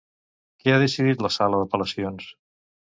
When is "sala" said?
1.37-1.61